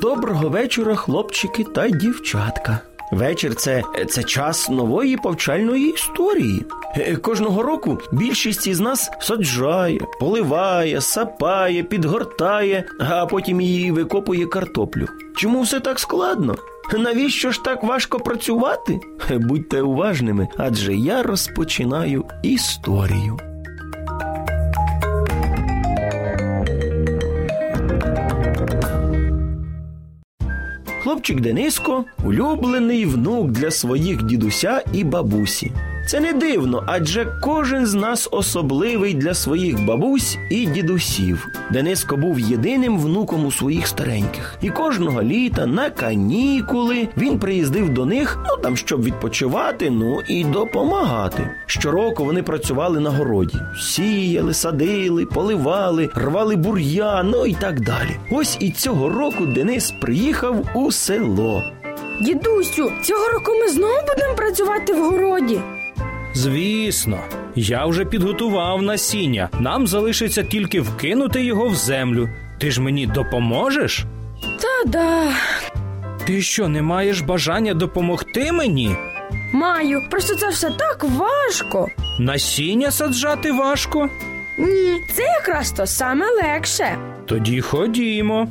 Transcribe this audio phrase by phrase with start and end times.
[0.00, 2.78] Доброго вечора, хлопчики та дівчатка.
[3.12, 6.66] Вечір це, це час нової повчальної історії.
[6.96, 15.06] Е, Кожного року більшість із нас саджає, поливає, сапає, підгортає, а потім її викопує картоплю.
[15.36, 16.56] Чому все так складно?
[16.98, 19.00] Навіщо ж так важко працювати?
[19.30, 23.38] Е, Будьте уважними, адже я розпочинаю історію.
[31.08, 35.72] Хлопчик Дениско улюблений внук для своїх дідуся і бабусі.
[36.08, 41.48] Це не дивно, адже кожен з нас особливий для своїх бабусь і дідусів.
[41.70, 48.06] Дениско був єдиним внуком у своїх стареньких, і кожного літа на канікули він приїздив до
[48.06, 51.50] них, ну там щоб відпочивати, ну і допомагати.
[51.66, 58.16] Щороку вони працювали на городі, сіяли, садили, поливали, рвали бур'ян, ну і так далі.
[58.30, 61.62] Ось і цього року Денис приїхав у село.
[62.20, 65.60] Дідусю, цього року ми знову будемо працювати в городі.
[66.42, 67.18] Звісно,
[67.54, 69.48] я вже підготував насіння.
[69.60, 72.28] Нам залишиться тільки вкинути його в землю.
[72.58, 74.04] Ти ж мені допоможеш?
[74.42, 75.32] Та да,
[76.26, 78.96] Ти що, не маєш бажання допомогти мені?
[79.52, 80.00] маю.
[80.10, 81.88] Просто це все так важко.
[82.18, 84.08] Насіння саджати важко?
[84.58, 86.98] Ні, це якраз то саме легше.
[87.26, 88.48] Тоді ходімо.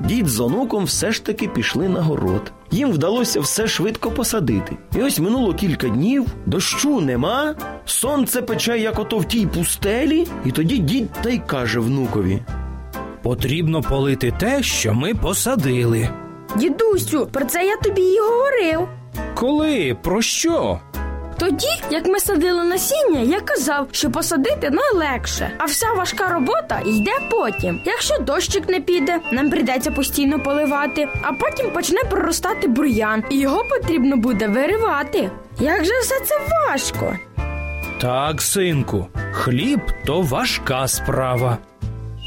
[0.00, 2.52] Дід з онуком все ж таки пішли на город.
[2.74, 4.76] Їм вдалося все швидко посадити.
[4.96, 10.50] І ось минуло кілька днів, дощу нема, сонце пече, як ото в тій пустелі, і
[10.50, 12.42] тоді дід та й каже внукові:
[13.22, 16.08] Потрібно полити те, що ми посадили.
[16.56, 18.88] Дідусю, про це я тобі і говорив.
[19.34, 19.96] Коли?
[20.02, 20.80] Про що?
[21.38, 27.12] Тоді, як ми садили насіння, я казав, що посадити найлегше, а вся важка робота йде
[27.30, 27.80] потім.
[27.84, 33.64] Якщо дощик не піде, нам прийдеться постійно поливати, а потім почне проростати бур'ян, і його
[33.64, 35.30] потрібно буде виривати.
[35.60, 36.34] Як же все це
[36.68, 37.16] важко?
[38.00, 41.58] Так, синку, хліб то важка справа.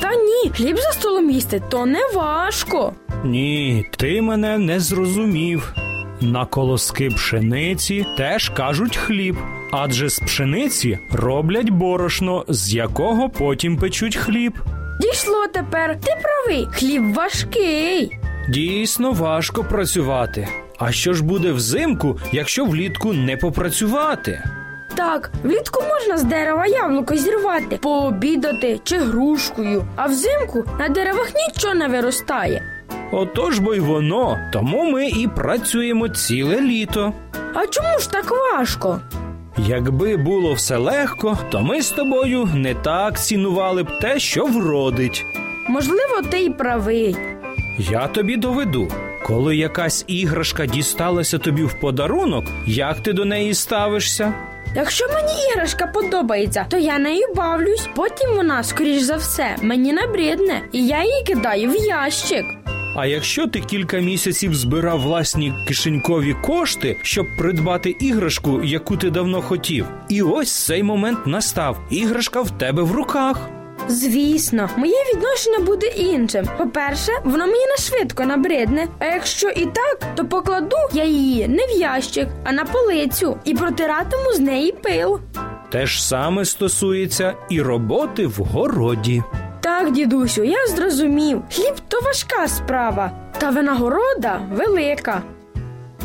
[0.01, 2.93] Та ні, хліб за столом їсти то не важко.
[3.23, 5.73] Ні, ти мене не зрозумів.
[6.21, 9.37] На колоски пшениці теж кажуть хліб,
[9.71, 14.53] адже з пшениці роблять борошно, з якого потім печуть хліб.
[15.01, 18.17] Дійшло тепер, ти правий, хліб важкий.
[18.49, 20.47] Дійсно важко працювати.
[20.79, 24.43] А що ж буде взимку, якщо влітку не попрацювати?
[24.95, 31.73] Так, влітку можна з дерева яблуко зірвати, пообідати чи грушкою, а взимку на деревах нічого
[31.73, 32.76] не виростає.
[33.11, 37.13] Отож бо й воно, тому ми і працюємо ціле літо.
[37.53, 38.99] А чому ж так важко?
[39.57, 45.25] Якби було все легко, то ми з тобою не так цінували б те, що вродить.
[45.69, 47.15] Можливо, ти й правий.
[47.79, 48.87] Я тобі доведу.
[49.25, 54.33] Коли якась іграшка дісталася тобі в подарунок, як ти до неї ставишся?
[54.75, 57.89] Якщо мені іграшка подобається, то я нею бавлюсь.
[57.95, 62.45] Потім вона, скоріш за все, мені набридне, і я її кидаю в ящик.
[62.97, 69.41] А якщо ти кілька місяців збирав власні кишенькові кошти, щоб придбати іграшку, яку ти давно
[69.41, 71.79] хотів, і ось цей момент настав.
[71.89, 73.49] Іграшка в тебе в руках.
[73.87, 76.47] Звісно, моє відношення буде іншим.
[76.57, 78.87] По-перше, воно мені не швидко набридне.
[78.99, 83.53] А якщо і так, то покладу я її не в ящик, а на полицю і
[83.53, 85.19] протиратиму з неї пил.
[85.69, 89.23] Те ж саме стосується і роботи в городі.
[89.67, 91.41] Так, дідусю, я зрозумів.
[91.51, 95.21] Хліб то важка справа, та винагорода велика.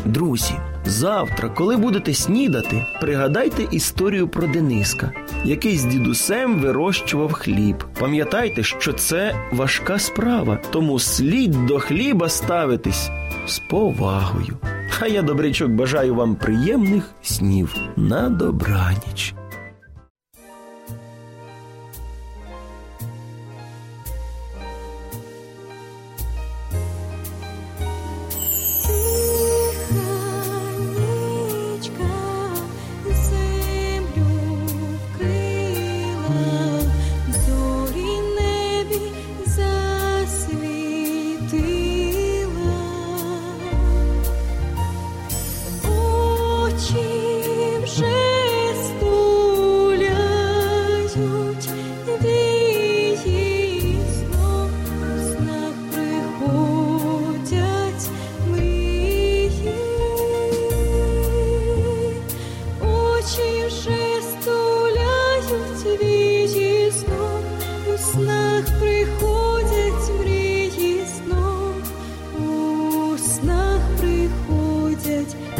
[0.05, 0.53] Друзі,
[0.85, 5.11] завтра, коли будете снідати, пригадайте історію про Дениска,
[5.43, 7.83] який з дідусем вирощував хліб.
[7.99, 13.09] Пам'ятайте, що це важка справа, тому слід до хліба ставитись
[13.47, 14.57] з повагою.
[14.99, 19.33] А я, добрячок, бажаю вам приємних снів на добраніч.
[74.03, 75.52] приходять.